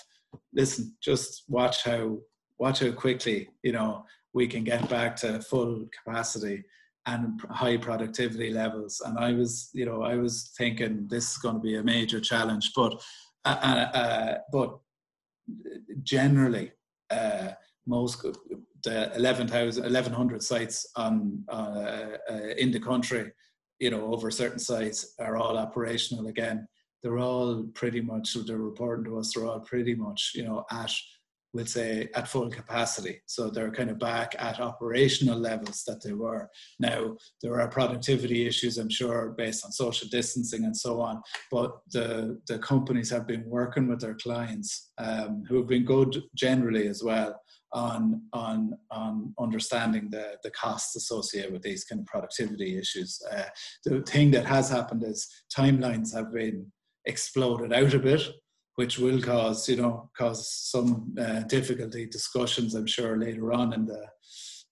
[0.52, 2.18] listen, just watch how
[2.58, 6.64] watch how quickly you know we can get back to full capacity
[7.06, 9.00] and high productivity levels.
[9.04, 12.20] And I was, you know, I was thinking this is going to be a major
[12.20, 13.00] challenge, but
[13.44, 14.78] uh, uh, uh but
[16.02, 16.72] generally,
[17.10, 17.50] uh,
[17.86, 18.24] most
[18.82, 23.32] the 11,000, 1,100 sites on uh, uh, in the country,
[23.78, 26.66] you know, over certain sites are all operational again
[27.06, 30.64] they're all pretty much, so they're reporting to us, they're all pretty much, you know,
[30.72, 30.92] at,
[31.54, 33.20] we'll say, at full capacity.
[33.26, 36.50] So they're kind of back at operational levels that they were.
[36.80, 41.78] Now, there are productivity issues, I'm sure, based on social distancing and so on, but
[41.92, 46.88] the, the companies have been working with their clients um, who have been good generally
[46.88, 47.40] as well
[47.72, 53.20] on on on understanding the the costs associated with these kind of productivity issues.
[53.30, 53.42] Uh,
[53.84, 56.70] the thing that has happened is timelines have been
[57.06, 58.22] exploded out a bit,
[58.76, 62.74] which will cause you know cause some uh, difficulty discussions.
[62.74, 64.06] I'm sure later on in the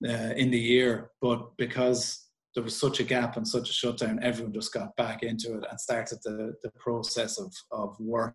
[0.09, 4.21] uh, in the year, but because there was such a gap and such a shutdown,
[4.23, 8.35] everyone just got back into it and started the the process of of work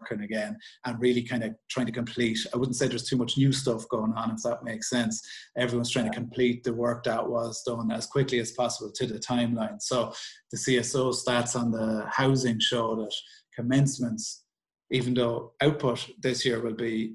[0.00, 2.38] working again and really kind of trying to complete.
[2.52, 5.22] I wouldn't say there's too much new stuff going on, if that makes sense.
[5.56, 9.18] Everyone's trying to complete the work that was done as quickly as possible to the
[9.18, 9.80] timeline.
[9.80, 10.12] So
[10.50, 13.14] the CSO stats on the housing show that
[13.54, 14.44] commencements,
[14.90, 17.14] even though output this year will be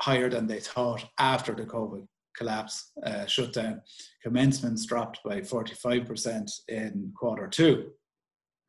[0.00, 3.80] higher than they thought after the COVID collapse uh, shutdown,
[4.22, 7.92] commencements dropped by 45% in quarter two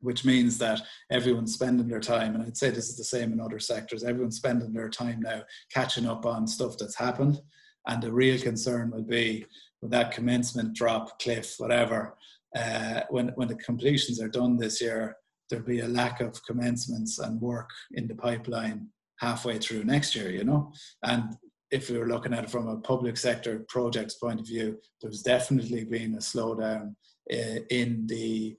[0.00, 0.80] which means that
[1.10, 4.36] everyone's spending their time, and I'd say this is the same in other sectors, everyone's
[4.36, 7.40] spending their time now catching up on stuff that's happened.
[7.86, 9.46] And the real concern will be
[9.80, 12.16] with that commencement drop, cliff, whatever,
[12.56, 15.16] uh, when, when the completions are done this year,
[15.48, 18.88] there'll be a lack of commencements and work in the pipeline
[19.20, 20.72] halfway through next year, you know?
[21.02, 21.36] And
[21.70, 25.22] if we were looking at it from a public sector projects point of view, there's
[25.22, 26.94] definitely been a slowdown
[27.32, 28.56] uh, in the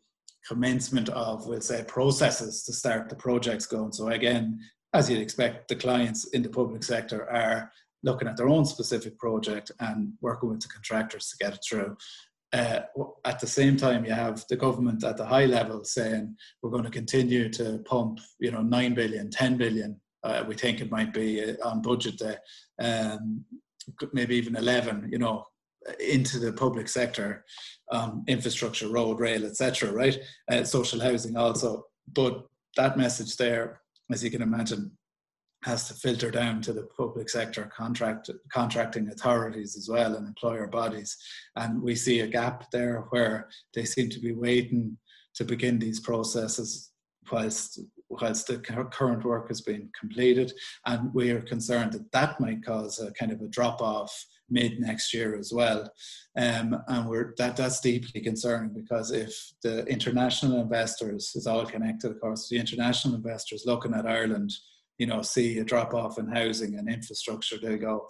[0.49, 3.91] commencement of, we'll say, processes to start the projects going.
[3.91, 4.59] So again,
[4.93, 9.19] as you'd expect, the clients in the public sector are looking at their own specific
[9.19, 11.95] project and working with the contractors to get it through.
[12.51, 12.79] Uh,
[13.25, 16.83] at the same time, you have the government at the high level saying we're going
[16.83, 20.01] to continue to pump, you know, nine billion, 10 billion.
[20.23, 22.35] Uh, we think it might be uh, on budget day,
[22.81, 23.45] um,
[24.13, 25.45] maybe even 11, you know,
[25.99, 27.45] into the public sector,
[27.91, 29.91] um, infrastructure, road, rail, etc.
[29.91, 30.17] Right,
[30.51, 31.85] uh, social housing also.
[32.13, 34.91] But that message there, as you can imagine,
[35.63, 40.67] has to filter down to the public sector contract contracting authorities as well and employer
[40.67, 41.17] bodies.
[41.55, 44.97] And we see a gap there where they seem to be waiting
[45.35, 46.91] to begin these processes
[47.31, 50.51] whilst whilst the current work has been completed.
[50.85, 54.11] And we are concerned that that might cause a kind of a drop off
[54.49, 55.91] mid next year as well.
[56.37, 59.33] Um, and we're that that's deeply concerning because if
[59.63, 64.51] the international investors is all connected, of course, the international investors looking at Ireland,
[64.97, 68.07] you know, see a drop off in housing and infrastructure, they go,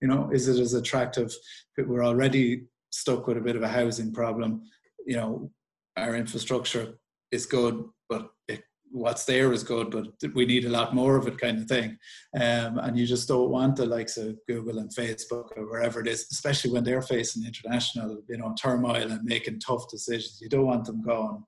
[0.00, 1.34] you know, is it as attractive?
[1.78, 4.62] We're already stuck with a bit of a housing problem.
[5.06, 5.50] You know,
[5.96, 6.98] our infrastructure
[7.32, 11.26] is good, but it what's there is good, but we need a lot more of
[11.26, 11.98] it, kind of thing.
[12.34, 16.06] Um, and you just don't want the likes of Google and Facebook or wherever it
[16.06, 20.38] is, especially when they're facing international, you know, turmoil and making tough decisions.
[20.40, 21.44] You don't want them going.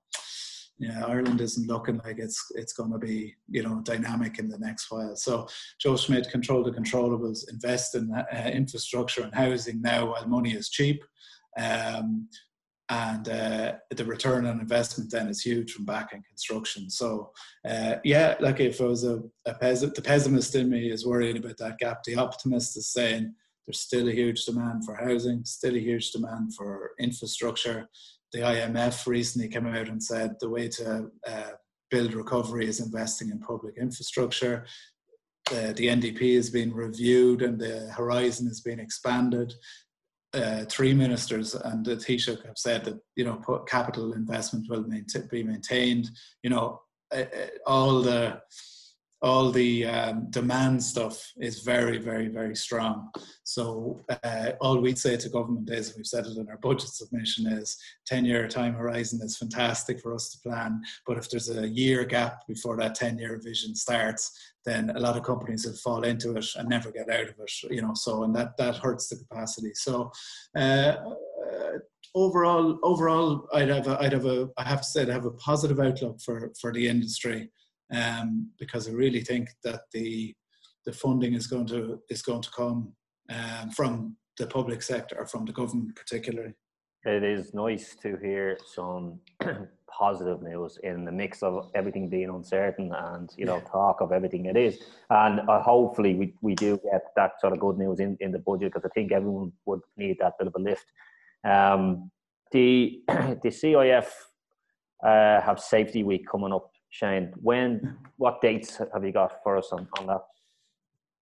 [0.79, 4.57] Yeah, Ireland isn't looking like it's it's going to be you know dynamic in the
[4.57, 5.13] next while.
[5.17, 5.45] So
[5.77, 10.69] Joe Schmidt control the controllables, invest in uh, infrastructure and housing now while money is
[10.69, 11.03] cheap.
[11.57, 12.29] Um,
[12.89, 16.89] and uh, the return on investment then is huge from back in construction.
[16.89, 17.31] So
[17.67, 21.37] uh, yeah, like if I was a, a pes- the pessimist in me is worrying
[21.37, 22.03] about that gap.
[22.03, 23.33] The optimist is saying
[23.67, 27.87] there's still a huge demand for housing, still a huge demand for infrastructure.
[28.33, 31.51] The IMF recently came out and said the way to uh,
[31.91, 34.65] build recovery is investing in public infrastructure.
[35.51, 39.53] Uh, the NDP has been reviewed and the horizon has been expanded
[40.33, 45.27] uh, three ministers and the Taoiseach have said that you know capital investment will maintain,
[45.27, 46.09] be maintained.
[46.43, 48.41] You know, uh, uh, all the
[49.21, 53.09] all the um, demand stuff is very, very, very strong.
[53.43, 57.47] So uh, all we'd say to government is, we've said it in our budget submission,
[57.47, 57.77] is
[58.09, 60.81] 10-year time horizon is fantastic for us to plan.
[61.05, 64.31] But if there's a year gap before that 10-year vision starts,
[64.63, 67.51] then a lot of companies will fall into it and never get out of it.
[67.69, 69.71] You know, so and that that hurts the capacity.
[69.73, 70.11] So.
[70.55, 70.95] Uh,
[72.15, 75.31] overall, overall, I'd have a, I'd have a, I have to say, I have a
[75.31, 77.49] positive outlook for for the industry
[77.93, 80.33] um, because I really think that the
[80.85, 82.93] the funding is going to is going to come
[83.29, 86.53] um, from the public sector or from the government particularly.
[87.05, 89.19] It is nice to hear some
[89.89, 93.71] positive news in the mix of everything being uncertain and you know yeah.
[93.71, 97.59] talk of everything it is and uh, hopefully we, we do get that sort of
[97.59, 100.55] good news in, in the budget because i think everyone would need that bit of
[100.55, 100.85] a lift
[101.43, 102.09] um,
[102.51, 104.07] the the cif
[105.03, 109.69] uh, have safety week coming up Shane, when, what dates have you got for us
[109.71, 110.21] on, on that?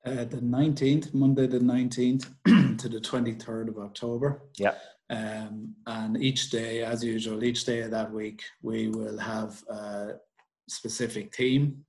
[0.05, 2.27] Uh, the 19th, Monday the 19th
[2.77, 4.43] to the 23rd of October.
[4.57, 4.75] Yeah.
[5.09, 10.13] Um, and each day, as usual, each day of that week, we will have a
[10.69, 11.83] specific theme.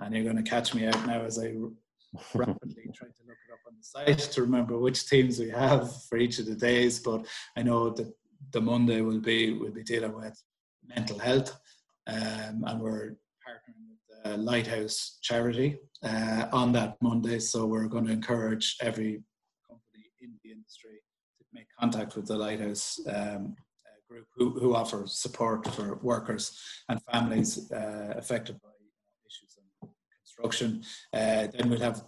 [0.00, 1.54] And you're going to catch me out now as I
[2.34, 5.90] rapidly try to look it up on the site to remember which teams we have
[6.04, 6.98] for each of the days.
[6.98, 8.12] But I know that
[8.52, 10.38] the Monday will be will be dealing with
[10.86, 11.58] mental health
[12.06, 17.38] um, and we're partnering with the Lighthouse charity uh, on that Monday.
[17.38, 19.22] So we're going to encourage every
[19.68, 21.00] company in the industry
[21.38, 26.58] to make contact with the Lighthouse um, uh, group who, who offer support for workers
[26.88, 28.68] and families uh, affected by
[29.26, 29.88] issues in
[30.18, 30.82] construction.
[31.12, 32.04] Uh, then we'll have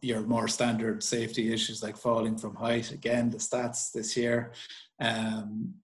[0.00, 2.92] your more standard safety issues like falling from height.
[2.92, 4.52] Again, the stats this year.
[5.00, 5.74] Um,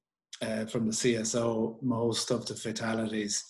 [0.43, 3.45] uh, from the CSO, most of the fatalities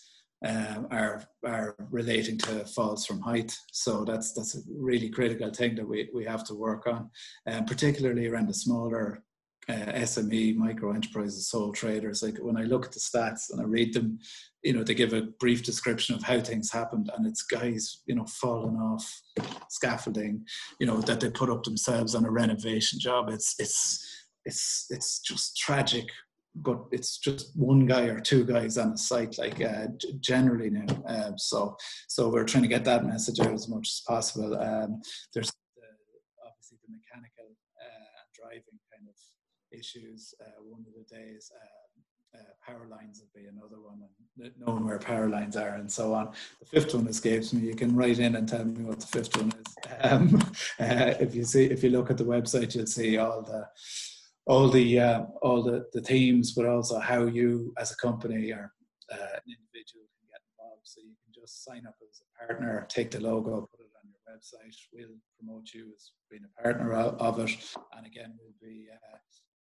[0.44, 3.56] um, are are relating to falls from height.
[3.72, 7.10] So that's that's a really critical thing that we, we have to work on,
[7.46, 9.22] um, particularly around the smaller
[9.68, 12.22] uh, SME micro enterprises, sole traders.
[12.22, 14.18] Like when I look at the stats and I read them,
[14.62, 18.14] you know, they give a brief description of how things happened, and it's guys, you
[18.14, 19.22] know, falling off
[19.68, 20.46] scaffolding,
[20.78, 23.28] you know, that they put up themselves on a renovation job.
[23.28, 24.04] It's it's
[24.44, 26.06] it's it's just tragic
[26.62, 29.86] but it's just one guy or two guys on a site like uh,
[30.20, 31.76] generally now uh, so
[32.08, 34.54] so we're trying to get that message out as much as possible.
[34.58, 35.00] Um,
[35.34, 35.82] there's the,
[36.46, 39.16] obviously the mechanical uh, driving kind of
[39.78, 44.00] issues uh, one of the days um, uh, power lines would be another one
[44.42, 46.30] and knowing where power lines are and so on.
[46.60, 47.66] The fifth one escapes me.
[47.66, 49.54] You can write in and tell me what the fifth one is.
[50.00, 50.40] Um,
[50.78, 53.66] uh, if you see if you look at the website you'll see all the
[54.48, 58.72] all the uh, all the, the themes, but also how you as a company or
[59.12, 60.82] uh, an individual can get involved.
[60.84, 64.10] So you can just sign up as a partner, take the logo, put it on
[64.10, 64.74] your website.
[64.92, 67.50] We'll promote you as being a partner of it,
[67.96, 69.18] and again, we'll be uh,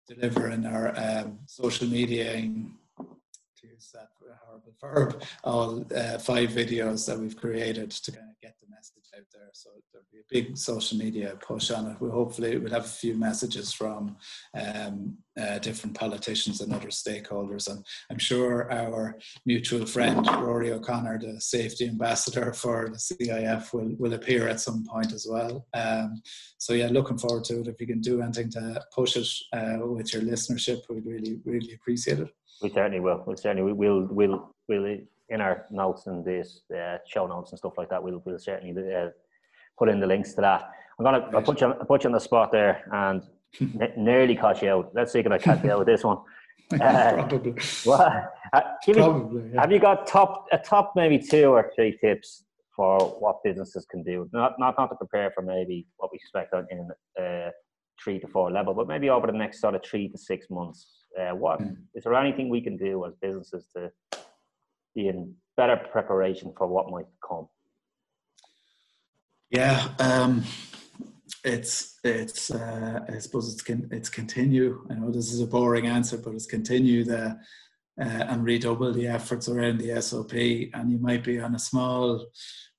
[0.08, 2.32] delivering our um, social media
[3.60, 4.08] to use that
[4.44, 9.04] horrible verb, all uh, five videos that we've created to kind of get the message
[9.16, 9.48] out there.
[9.52, 12.00] So there'll be a big social media push on it.
[12.00, 14.16] We hopefully we'll have a few messages from
[14.54, 17.68] um, uh, different politicians and other stakeholders.
[17.70, 23.94] And I'm sure our mutual friend Rory O'Connor, the safety ambassador for the CIF, will,
[23.98, 25.66] will appear at some point as well.
[25.74, 26.20] Um,
[26.58, 27.68] so yeah, looking forward to it.
[27.68, 31.72] If you can do anything to push it uh, with your listenership, we'd really, really
[31.72, 32.28] appreciate it.
[32.62, 33.22] We certainly will.
[33.26, 34.08] We certainly will.
[34.10, 38.22] We'll, we'll, in our notes and this uh, show notes and stuff like that, we'll,
[38.24, 39.08] we'll certainly uh,
[39.78, 40.70] put in the links to that.
[40.98, 43.22] I'm gonna put you on, I'll put you on the spot there and
[43.60, 44.90] n- nearly caught you out.
[44.94, 46.18] Let's see if I catch you out with this one.
[46.80, 47.54] Uh, Probably.
[47.84, 48.60] Well, uh,
[48.92, 49.60] Probably, me, yeah.
[49.60, 52.42] Have you got top a top maybe two or three tips
[52.74, 54.28] for what businesses can do?
[54.32, 56.90] Not not not to prepare for maybe what we expect on in
[57.22, 57.50] uh,
[58.02, 60.88] three to four level, but maybe over the next sort of three to six months.
[61.18, 61.76] Uh, what mm.
[62.02, 63.90] there anything we can do as businesses to
[64.94, 67.48] be in better preparation for what might come?
[69.50, 70.44] Yeah, um,
[71.44, 74.84] it's it's uh, I suppose it's con- it's continue.
[74.90, 77.38] I know this is a boring answer, but it's continue the
[78.00, 80.32] uh, and redouble the efforts around the SOP.
[80.32, 82.26] And you might be on a small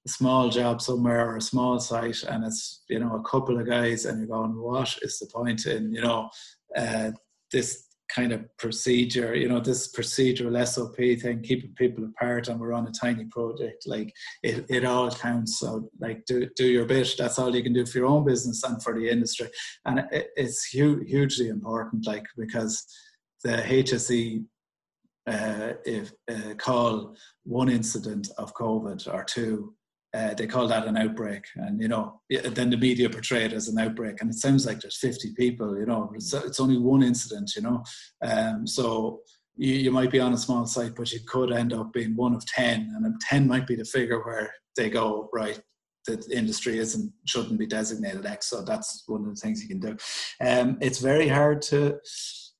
[0.05, 3.67] a small job somewhere or a small site, and it's you know a couple of
[3.67, 6.29] guys, and you're going, what is the point in you know
[6.75, 7.11] uh,
[7.51, 7.86] this
[8.17, 12.87] kind of procedure, you know, this procedural SOP thing, keeping people apart, and we're on
[12.87, 13.85] a tiny project.
[13.85, 14.11] Like
[14.41, 15.59] it, it all counts.
[15.59, 17.13] So, like, do do your bit.
[17.17, 19.49] That's all you can do for your own business and for the industry,
[19.85, 22.07] and it, it's hu- hugely important.
[22.07, 22.83] Like because
[23.43, 24.43] the HSE
[25.27, 29.75] uh, if uh, call one incident of COVID or two
[30.17, 33.67] uh, they call that an outbreak, and you know, then the media portray it as
[33.67, 35.77] an outbreak, and it sounds like there's 50 people.
[35.77, 37.51] You know, it's, it's only one incident.
[37.55, 37.83] You know,
[38.23, 39.21] um, so
[39.55, 42.33] you, you might be on a small site, but you could end up being one
[42.33, 45.59] of 10, and 10 might be the figure where they go right.
[46.07, 49.79] The industry isn't shouldn't be designated X, so that's one of the things you can
[49.79, 49.97] do.
[50.41, 51.99] Um, it's very hard to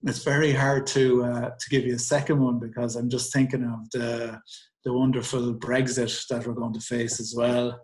[0.04, 3.64] it's very hard to uh, to give you a second one because I'm just thinking
[3.64, 4.40] of the
[4.88, 7.78] the wonderful Brexit that we're going to face as well.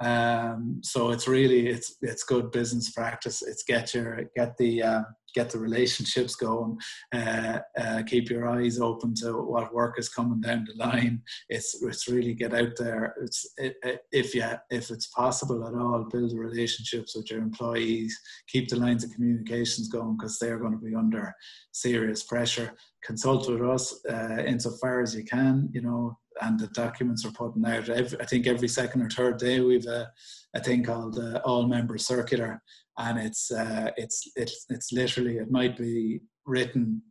[0.00, 3.42] Um, so it's really it's it's good business practice.
[3.42, 5.02] It's get your get the uh,
[5.36, 6.78] get the relationships going.
[7.14, 11.22] Uh, uh, keep your eyes open to what work is coming down the line.
[11.48, 13.14] It's it's really get out there.
[13.22, 18.18] It's it, it, if you if it's possible at all, build relationships with your employees.
[18.48, 21.34] Keep the lines of communications going because they're going to be under
[21.72, 22.72] serious pressure.
[23.04, 25.68] Consult with us uh, insofar as you can.
[25.72, 27.88] You know and the documents are putting out.
[27.88, 30.10] Every, I think every second or third day we've a,
[30.54, 32.62] a thing called the All Member Circular,
[32.98, 37.02] and it's uh, it's it's it's literally it might be written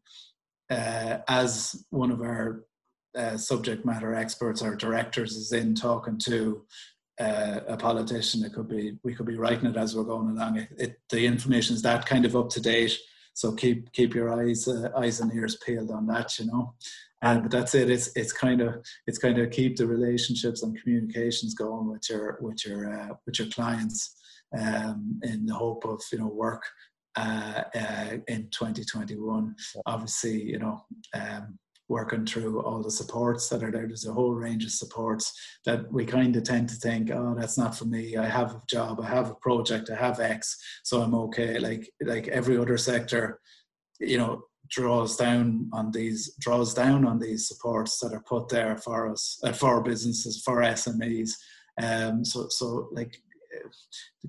[0.69, 2.65] uh, as one of our
[3.17, 6.63] uh, subject matter experts or directors is in talking to
[7.19, 8.43] uh, a politician.
[8.43, 10.57] It could be we could be writing it as we're going along.
[10.57, 12.97] It, it, the information is that kind of up to date.
[13.33, 16.39] So keep keep your eyes uh, eyes and ears peeled on that.
[16.39, 16.73] You know
[17.25, 18.75] and but that's it it's it's kind of
[19.07, 23.39] it's kind of keep the relationships and communications going with your with your uh, with
[23.39, 24.15] your clients
[24.57, 26.63] um, in the hope of you know work
[27.17, 30.83] uh, uh, in 2021 obviously you know
[31.13, 33.85] um, working through all the supports that are there.
[33.87, 35.31] There's a whole range of supports
[35.65, 38.17] that we kind of tend to think oh that's not for me.
[38.17, 41.59] I have a job i have a project i have x so i'm okay.
[41.59, 43.39] Like like every other sector
[43.99, 48.77] you know draws down on these draws down on these supports that are put there
[48.77, 51.31] for us uh, for businesses for SMEs.
[51.81, 53.21] Um, so so like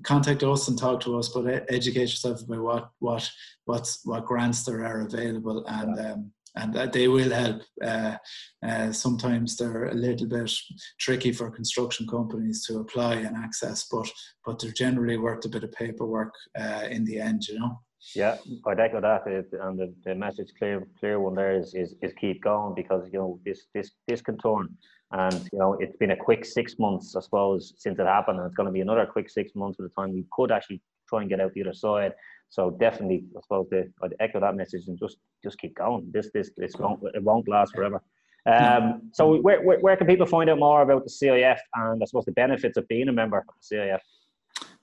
[0.03, 3.29] contact us and talk to us, but educate yourself about what what
[3.65, 5.99] what's what grants there are available and.
[5.99, 7.61] Um, and they will help.
[7.83, 8.17] Uh,
[8.65, 10.51] uh, sometimes they're a little bit
[10.99, 14.09] tricky for construction companies to apply and access, but
[14.45, 17.79] but they're generally worth a bit of paperwork uh, in the end, you know.
[18.15, 22.13] Yeah, I'd echo that, and the, the message clear, clear one there is, is is
[22.13, 24.69] keep going because you know this this this can turn,
[25.11, 28.47] and you know it's been a quick six months, I suppose, since it happened, and
[28.47, 31.21] it's going to be another quick six months by the time we could actually try
[31.21, 32.13] and get out the other side.
[32.49, 36.09] So definitely, I suppose the, I'd echo that message and just just keep going.
[36.11, 38.01] This this this won't it won't last forever.
[38.45, 42.05] Um, so where, where, where can people find out more about the CIF and I
[42.05, 43.99] suppose the benefits of being a member of the CIF?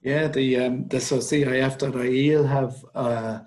[0.02, 3.38] Yeah, the um, the so CIF.ie will have uh,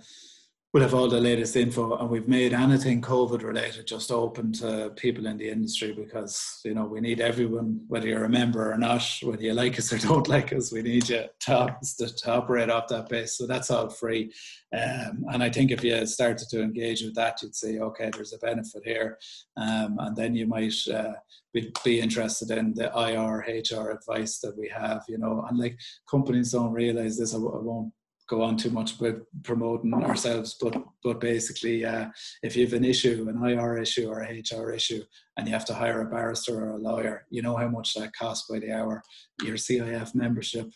[0.78, 4.92] will have all the latest info, and we've made anything COVID related just open to
[4.96, 8.78] people in the industry because you know we need everyone, whether you're a member or
[8.78, 12.70] not, whether you like us or don't like us, we need you to, to operate
[12.70, 13.40] off that base.
[13.40, 14.32] So that's all free,
[14.72, 18.34] um, and I think if you started to engage with that, you'd say, okay, there's
[18.34, 19.18] a benefit here,
[19.58, 20.76] um, and then you might.
[20.88, 21.14] Uh,
[21.54, 25.80] be, be interested in the IR, HR advice that we have, you know, and like
[26.08, 27.34] companies don't realize this.
[27.34, 27.94] I, I won't
[28.28, 32.08] go on too much with promoting ourselves, but but basically, uh,
[32.44, 35.04] if you have an issue, an IR issue or a HR issue,
[35.38, 38.12] and you have to hire a barrister or a lawyer, you know how much that
[38.14, 39.02] costs by the hour.
[39.44, 40.70] Your CIF membership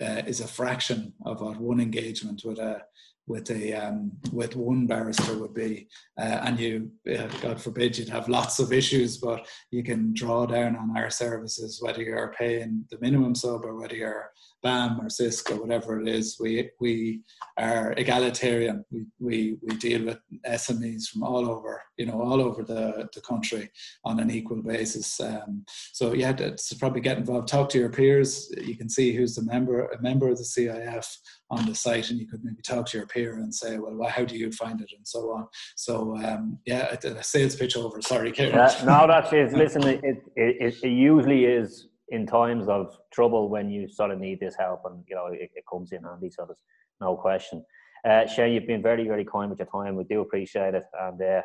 [0.00, 2.82] uh, is a fraction of what one engagement with a
[3.28, 5.86] with a um, with one barrister would be,
[6.18, 10.46] uh, and you, uh, God forbid, you'd have lots of issues, but you can draw
[10.46, 14.30] down on our services, whether you're paying the minimum sub or whether you're
[14.62, 16.36] BAM or Sisk or whatever it is.
[16.40, 17.20] We we
[17.56, 18.84] are egalitarian.
[18.90, 23.20] We we, we deal with SMEs from all over, you know, all over the, the
[23.20, 23.70] country
[24.04, 25.20] on an equal basis.
[25.20, 27.48] Um, so yeah, to probably get involved.
[27.48, 28.52] Talk to your peers.
[28.60, 31.06] You can see who's a member a member of the CIF
[31.50, 34.24] on the site, and you could maybe talk to your peer and say, well, how
[34.24, 35.46] do you find it, and so on.
[35.76, 38.00] So um, yeah, a sales pitch over.
[38.02, 38.58] Sorry, Ciaran.
[38.58, 39.52] Uh, no, that's it.
[39.52, 40.00] Listen, it,
[40.36, 44.82] it, it usually is in times of trouble when you sort of need this help
[44.86, 46.62] and you know it, it comes in handy so there's
[47.00, 47.64] no question.
[48.04, 49.96] Uh, Shane you've been very very kind with your time.
[49.96, 50.84] We do appreciate it.
[51.00, 51.42] And uh,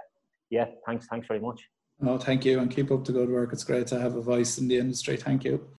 [0.50, 1.62] yeah thanks thanks very much.
[2.00, 3.54] No thank you and keep up the good work.
[3.54, 5.18] It's great to have a voice in the industry.
[5.18, 5.68] Thank you